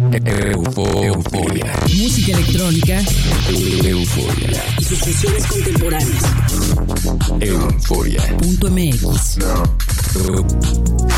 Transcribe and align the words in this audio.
Euforia. 0.00 1.66
Música 1.82 2.32
electrónica. 2.32 3.02
Euforia. 3.84 4.64
Y 4.78 4.84
sus 4.84 4.98
funciones 4.98 5.46
contemporáneas. 5.46 6.22
Euforia. 7.40 8.36
Punto 8.38 8.70
MX. 8.70 9.38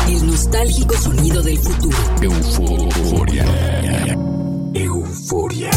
El 0.09 0.27
nostálgico 0.27 0.97
sonido 0.97 1.41
del 1.41 1.57
futuro. 1.59 1.97
Euforia. 2.21 3.45
Euforia. 4.73 5.71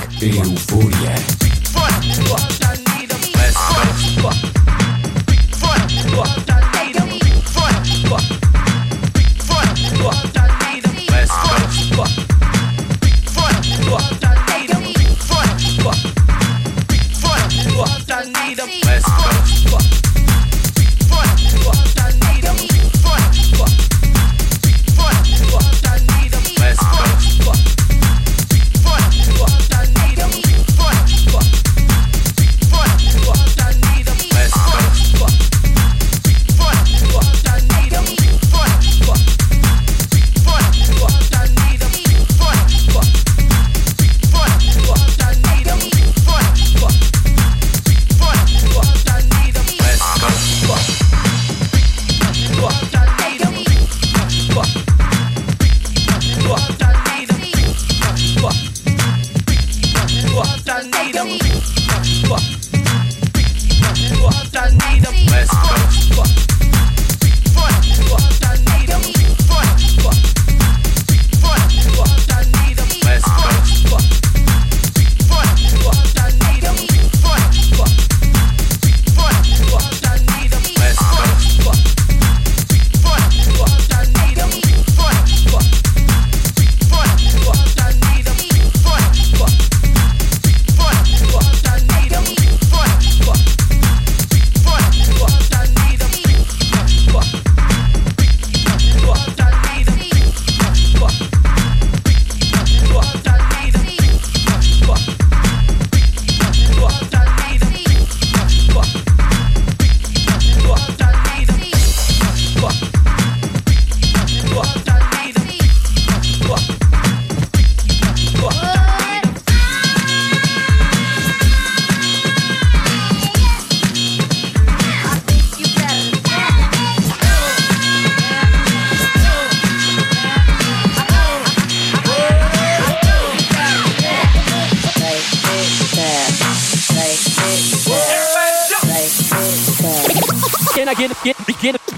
Fuck. 4.21 4.52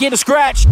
Get 0.04 0.12
a 0.12 0.18
scratch. 0.18 0.66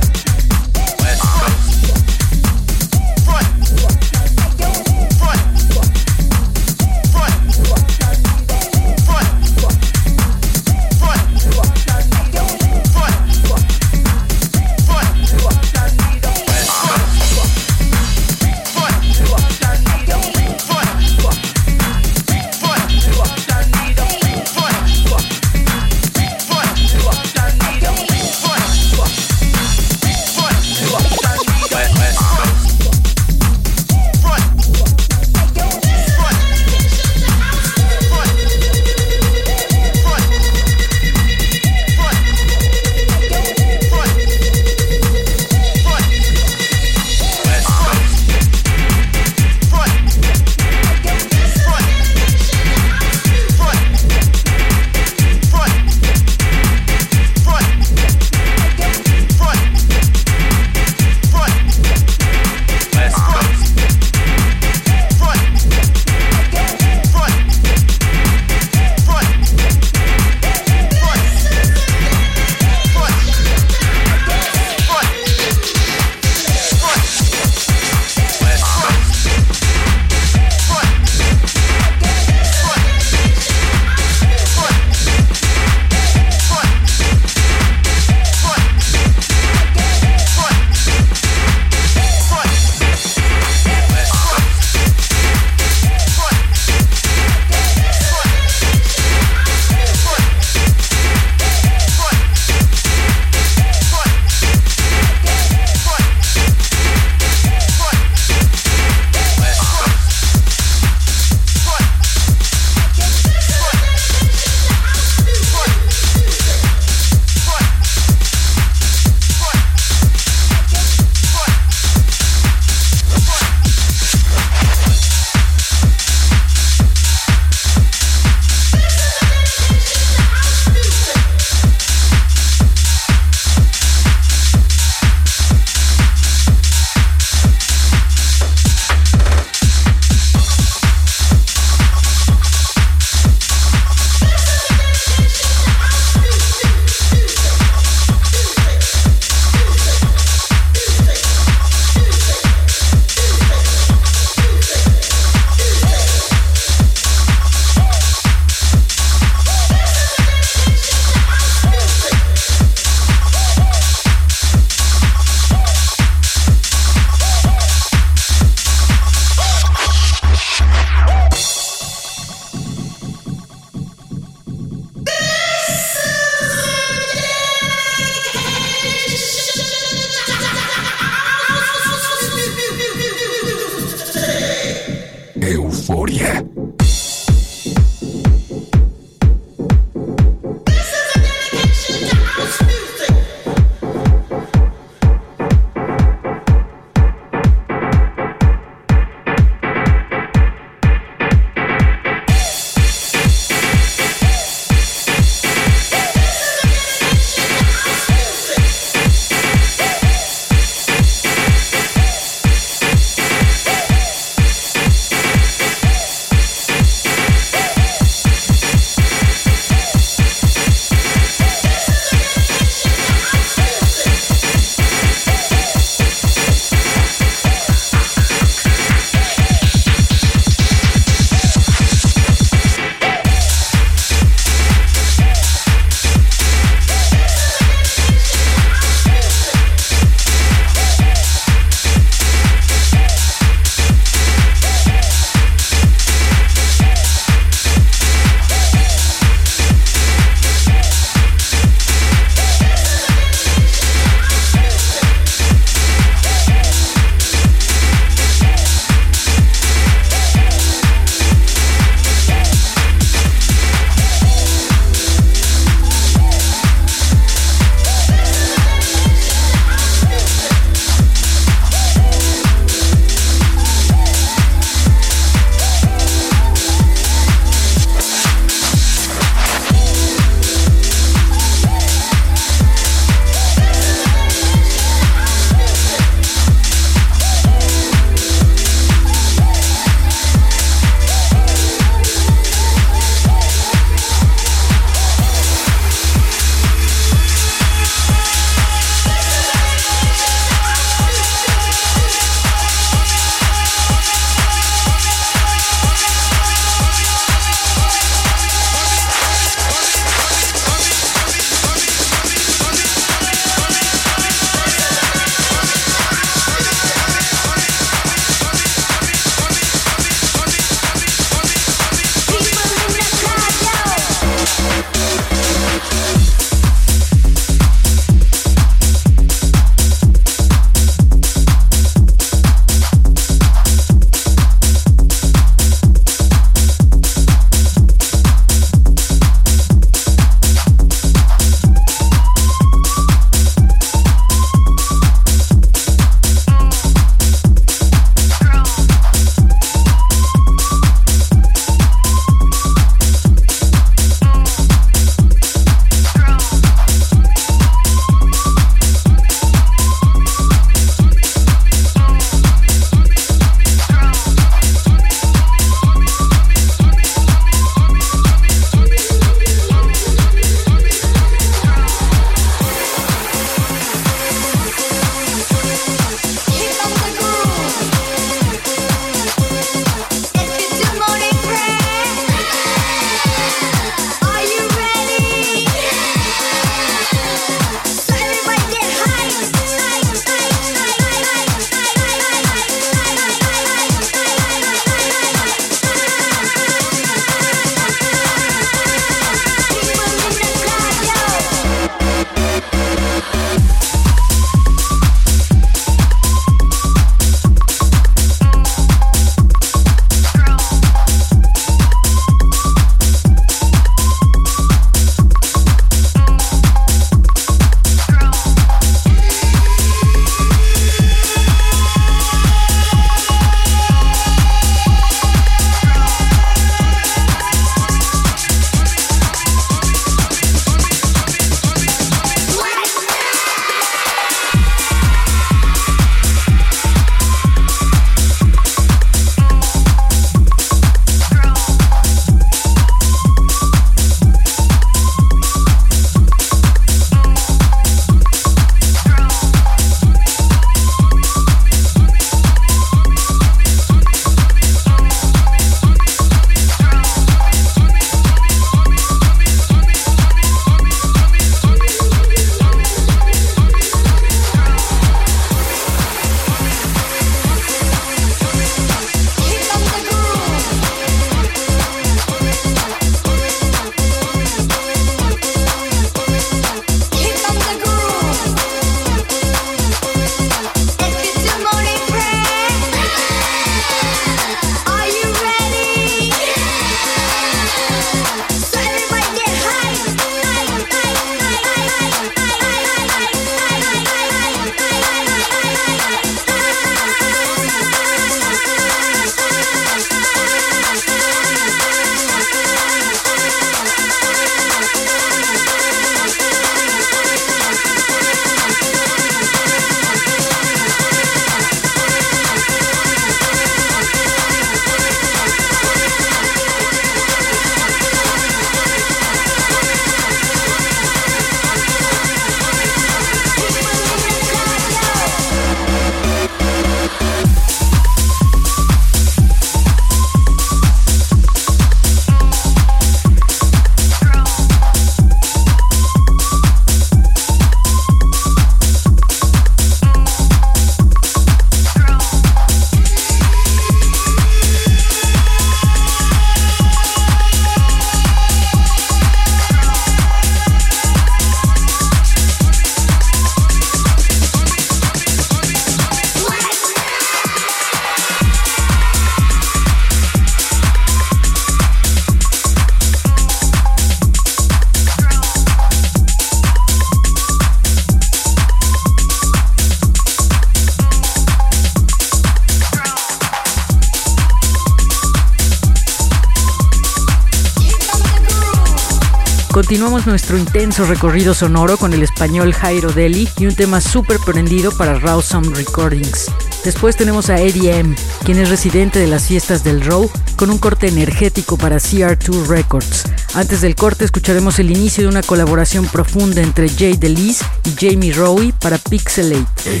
Continuamos 579.86 580.26
nuestro 580.26 580.58
intenso 580.58 581.06
recorrido 581.06 581.54
sonoro 581.54 581.96
con 581.96 582.12
el 582.12 582.24
español 582.24 582.74
Jairo 582.74 583.12
Deli 583.12 583.48
y 583.56 583.66
un 583.66 583.74
tema 583.76 584.00
súper 584.00 584.40
prendido 584.40 584.90
para 584.90 585.16
Raw 585.16 585.40
Some 585.40 585.68
Recordings. 585.76 586.50
Después 586.82 587.16
tenemos 587.16 587.50
a 587.50 587.60
Eddie 587.60 588.00
M, 588.00 588.16
quien 588.44 588.58
es 588.58 588.68
residente 588.68 589.20
de 589.20 589.28
las 589.28 589.46
fiestas 589.46 589.84
del 589.84 590.04
Row, 590.04 590.28
con 590.56 590.70
un 590.70 590.78
corte 590.78 591.06
energético 591.06 591.78
para 591.78 591.98
CR2 591.98 592.66
Records. 592.66 593.26
Antes 593.54 593.80
del 593.80 593.94
corte 593.94 594.24
escucharemos 594.24 594.80
el 594.80 594.90
inicio 594.90 595.22
de 595.22 595.28
una 595.28 595.44
colaboración 595.44 596.06
profunda 596.06 596.62
entre 596.62 596.88
Jay 596.88 597.16
DeLise 597.16 597.64
y 597.84 597.94
Jamie 597.96 598.32
Rowe 598.32 598.74
para 598.80 598.98
Pixelate. 598.98 600.00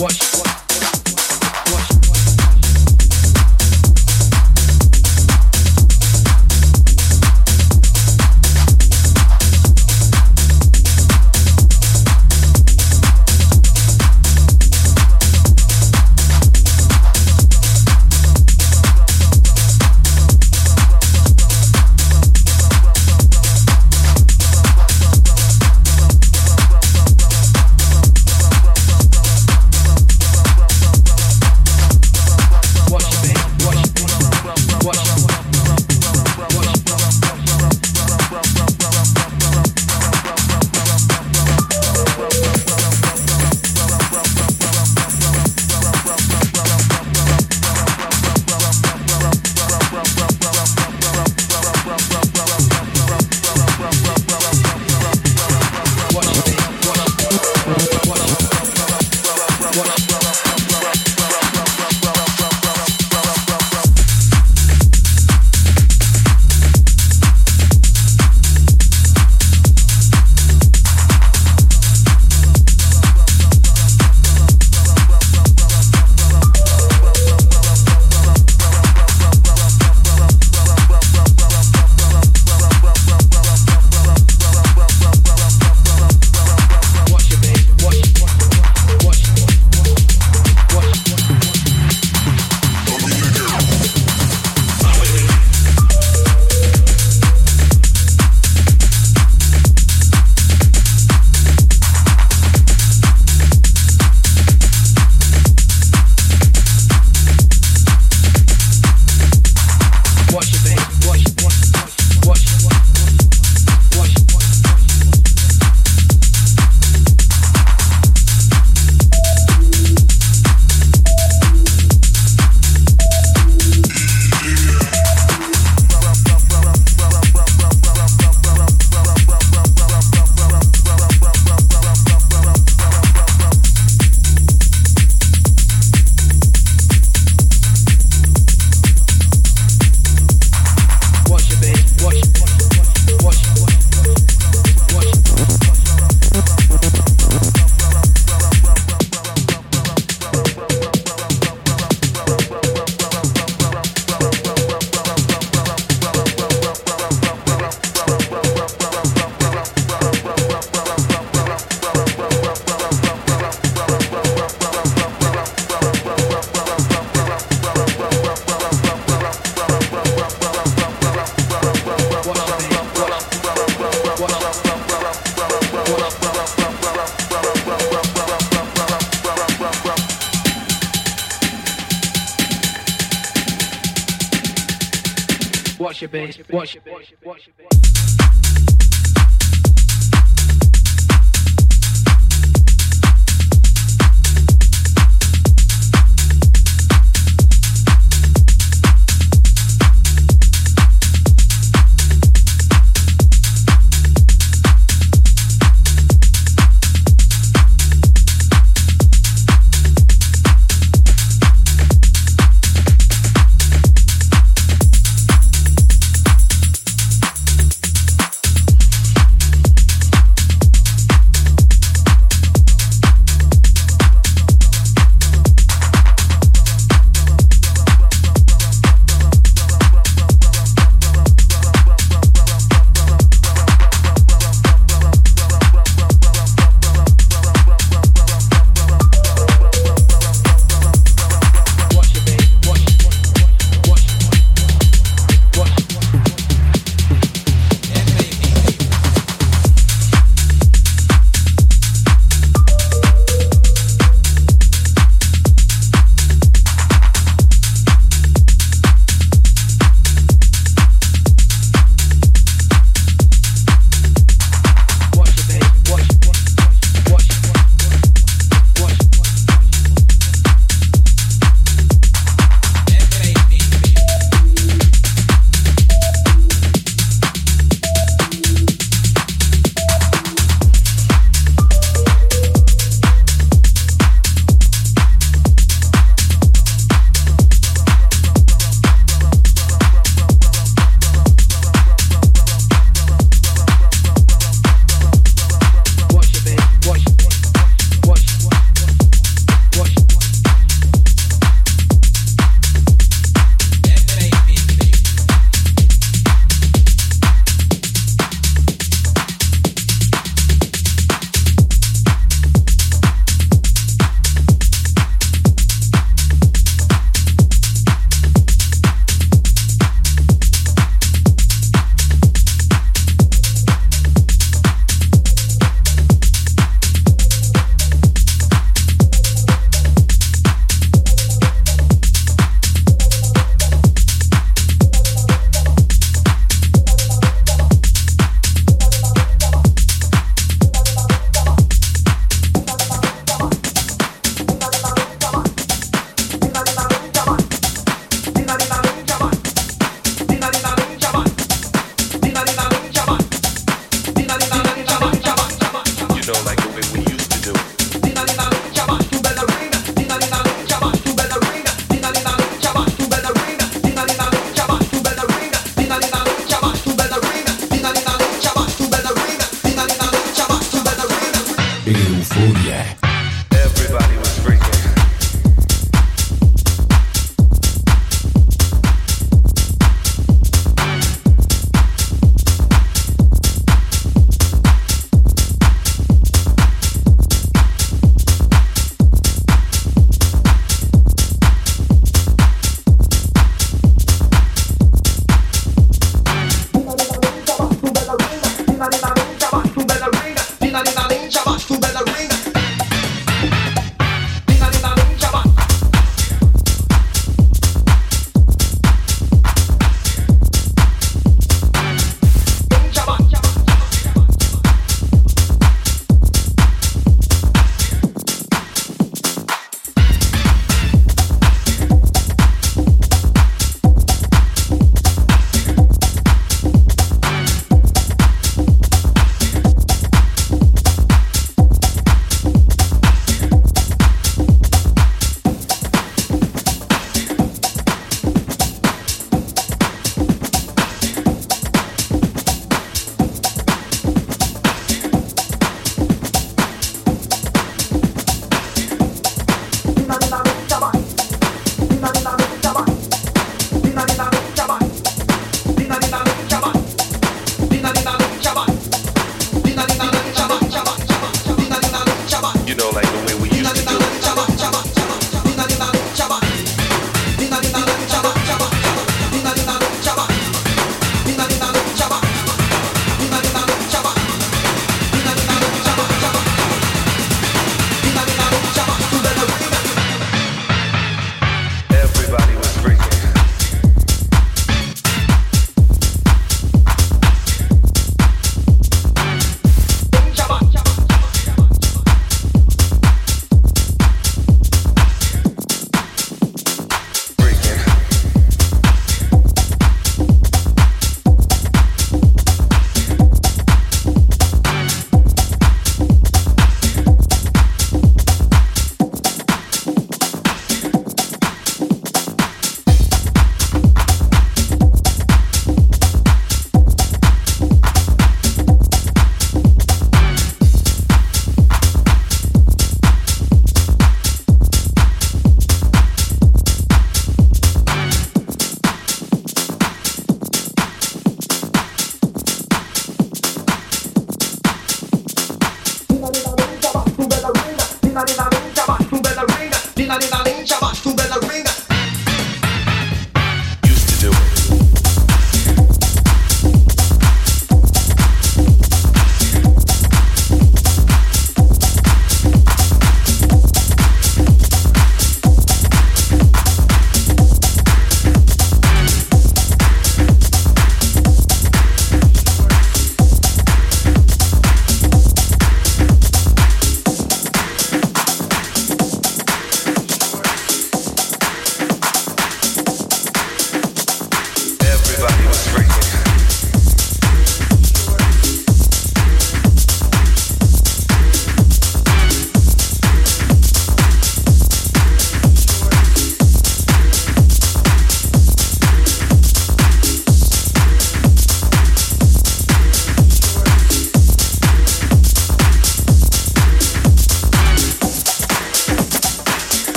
Watch 0.00 0.49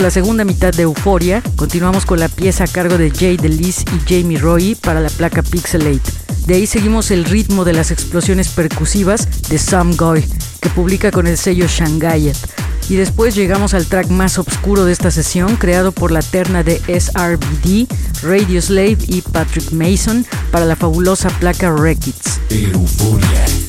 La 0.00 0.10
segunda 0.10 0.44
mitad 0.44 0.74
de 0.74 0.82
Euforia. 0.82 1.40
Continuamos 1.54 2.04
con 2.04 2.18
la 2.18 2.28
pieza 2.28 2.64
a 2.64 2.66
cargo 2.66 2.98
de 2.98 3.10
Jay 3.10 3.36
DeLis 3.36 3.82
y 3.82 4.00
Jamie 4.06 4.38
Roy 4.38 4.74
para 4.74 5.00
la 5.00 5.08
placa 5.08 5.40
Pixelate. 5.42 6.02
De 6.46 6.54
ahí 6.54 6.66
seguimos 6.66 7.12
el 7.12 7.24
ritmo 7.24 7.64
de 7.64 7.74
las 7.74 7.92
explosiones 7.92 8.48
percusivas 8.48 9.48
de 9.48 9.56
Sam 9.56 9.94
Goy, 9.96 10.24
que 10.60 10.68
publica 10.70 11.12
con 11.12 11.28
el 11.28 11.38
sello 11.38 11.66
Shangayet. 11.68 12.36
Y 12.90 12.96
después 12.96 13.34
llegamos 13.36 13.72
al 13.72 13.86
track 13.86 14.08
más 14.08 14.36
oscuro 14.36 14.84
de 14.84 14.92
esta 14.92 15.12
sesión, 15.12 15.56
creado 15.56 15.92
por 15.92 16.10
la 16.10 16.22
terna 16.22 16.64
de 16.64 16.80
SRBD, 16.88 17.86
Radio 18.22 18.60
Slave 18.60 18.98
y 19.06 19.22
Patrick 19.22 19.70
Mason 19.70 20.26
para 20.50 20.66
la 20.66 20.76
fabulosa 20.76 21.30
placa 21.38 21.72
Records. 21.72 22.40
Euforia. 22.50 23.63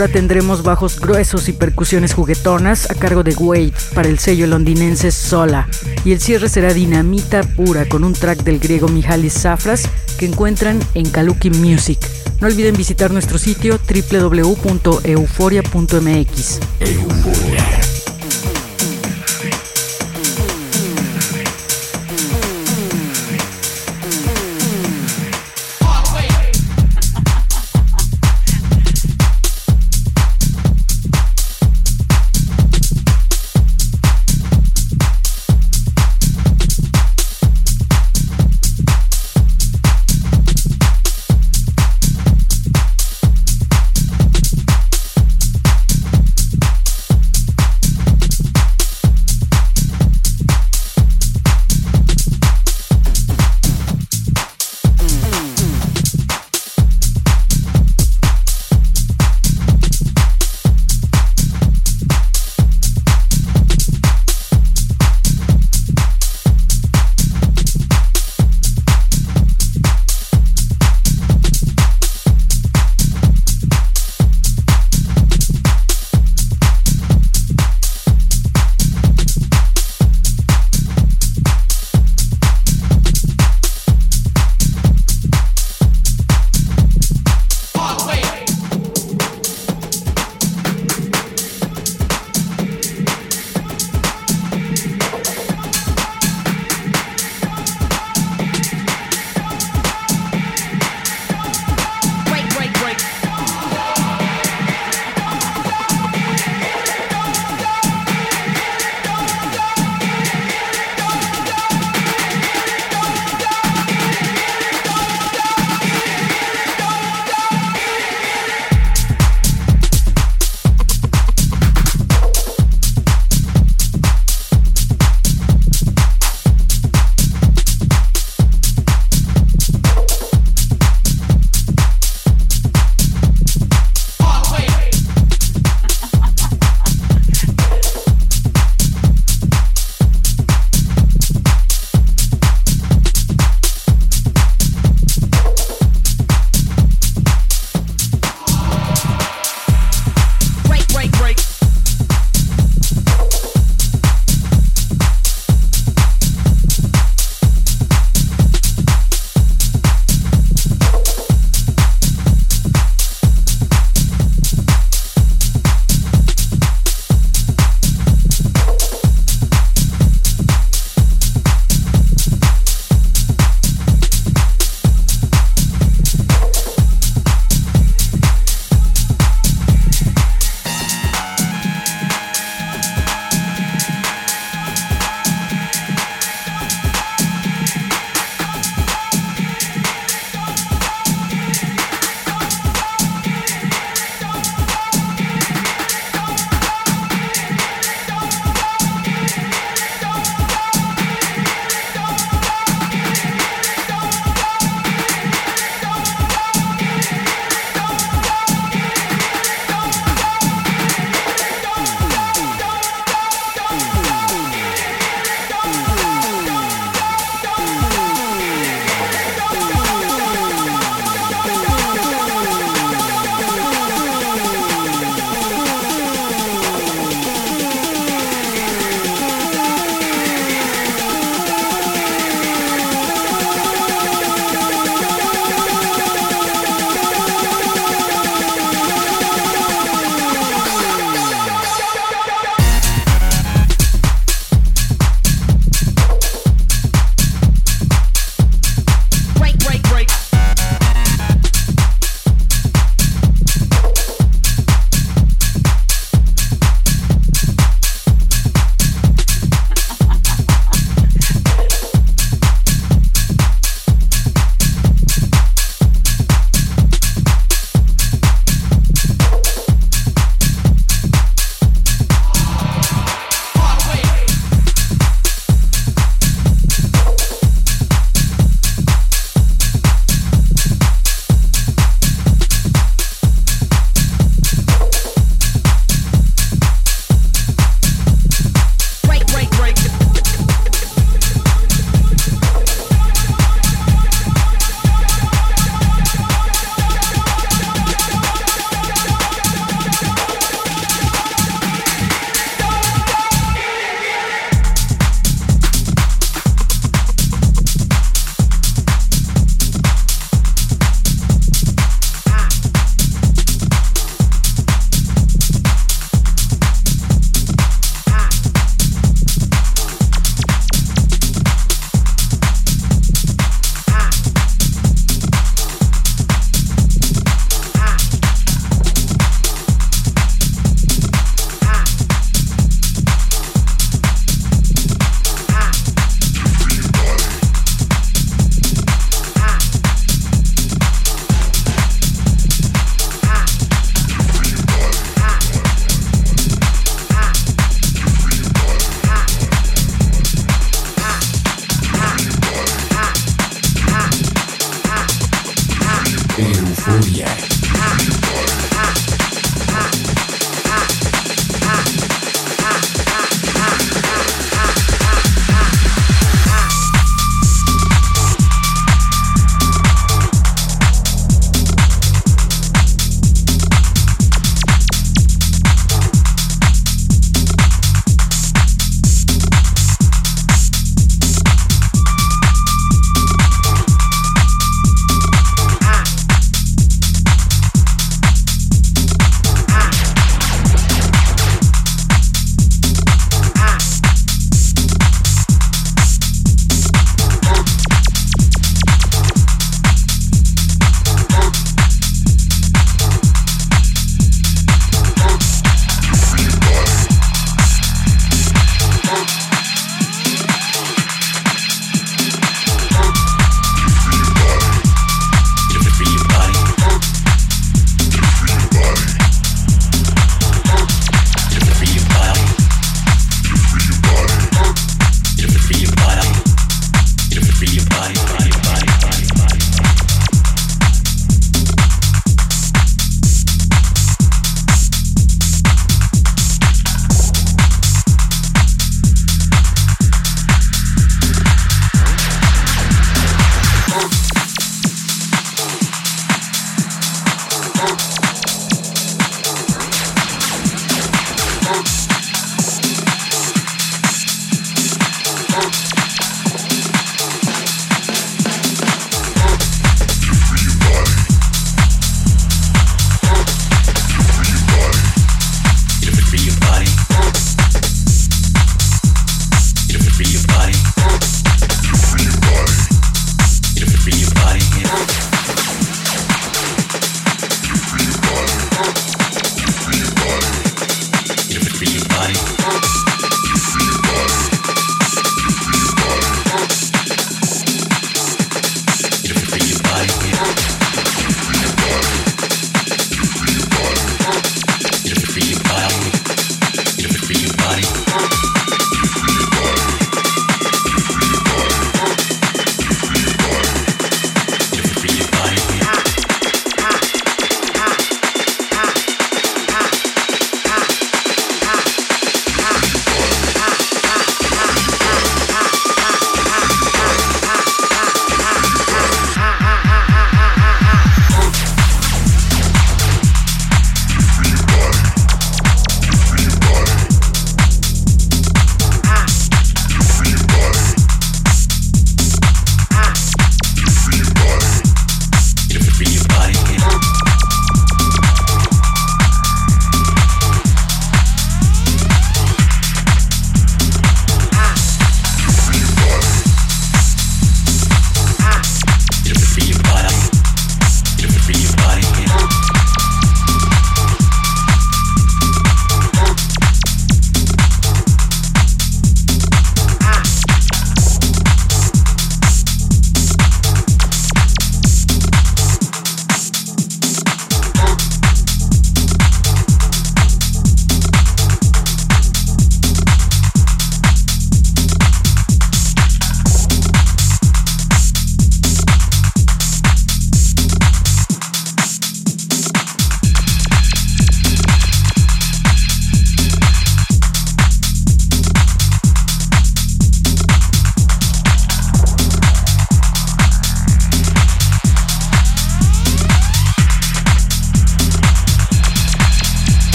Ahora 0.00 0.14
tendremos 0.14 0.62
bajos 0.62 0.98
gruesos 0.98 1.50
y 1.50 1.52
percusiones 1.52 2.14
juguetonas 2.14 2.90
a 2.90 2.94
cargo 2.94 3.22
de 3.22 3.34
Wade 3.34 3.74
para 3.94 4.08
el 4.08 4.18
sello 4.18 4.46
londinense 4.46 5.10
Sola. 5.10 5.68
Y 6.06 6.12
el 6.12 6.22
cierre 6.22 6.48
será 6.48 6.72
dinamita 6.72 7.42
pura 7.42 7.86
con 7.86 8.02
un 8.02 8.14
track 8.14 8.42
del 8.42 8.60
griego 8.60 8.88
Mihalis 8.88 9.34
Safras 9.34 9.82
que 10.18 10.24
encuentran 10.24 10.80
en 10.94 11.10
Kaluki 11.10 11.50
Music. 11.50 11.98
No 12.40 12.46
olviden 12.46 12.76
visitar 12.76 13.10
nuestro 13.10 13.36
sitio 13.36 13.78
www.euforia.mx. 13.86 16.60
Euforia. 16.80 17.99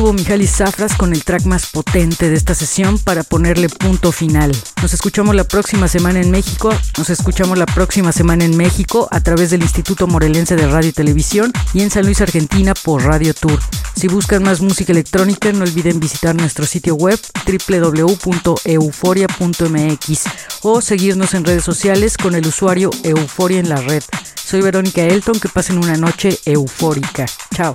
Estuvo 0.00 0.14
Mijalis 0.14 0.52
Zafras 0.52 0.96
con 0.96 1.12
el 1.12 1.24
track 1.24 1.44
más 1.44 1.66
potente 1.66 2.30
de 2.30 2.36
esta 2.36 2.54
sesión 2.54 2.98
para 2.98 3.22
ponerle 3.22 3.68
punto 3.68 4.12
final. 4.12 4.50
Nos 4.80 4.94
escuchamos 4.94 5.36
la 5.36 5.44
próxima 5.44 5.88
semana 5.88 6.22
en 6.22 6.30
México. 6.30 6.70
Nos 6.96 7.10
escuchamos 7.10 7.58
la 7.58 7.66
próxima 7.66 8.10
semana 8.10 8.46
en 8.46 8.56
México 8.56 9.08
a 9.10 9.20
través 9.20 9.50
del 9.50 9.60
Instituto 9.60 10.06
Morelense 10.06 10.56
de 10.56 10.66
Radio 10.66 10.88
y 10.88 10.92
Televisión 10.92 11.52
y 11.74 11.82
en 11.82 11.90
San 11.90 12.06
Luis, 12.06 12.22
Argentina 12.22 12.72
por 12.72 13.04
Radio 13.04 13.34
Tour. 13.34 13.60
Si 13.94 14.08
buscan 14.08 14.42
más 14.42 14.62
música 14.62 14.92
electrónica, 14.92 15.52
no 15.52 15.64
olviden 15.64 16.00
visitar 16.00 16.34
nuestro 16.34 16.64
sitio 16.64 16.94
web 16.94 17.20
www.euforia.mx 17.68 20.20
o 20.62 20.80
seguirnos 20.80 21.34
en 21.34 21.44
redes 21.44 21.64
sociales 21.64 22.16
con 22.16 22.34
el 22.34 22.46
usuario 22.46 22.88
Euforia 23.02 23.60
en 23.60 23.68
la 23.68 23.82
red. 23.82 24.02
Soy 24.34 24.62
Verónica 24.62 25.02
Elton, 25.02 25.38
que 25.38 25.50
pasen 25.50 25.76
una 25.76 25.98
noche 25.98 26.40
eufórica. 26.46 27.26
Chao. 27.54 27.74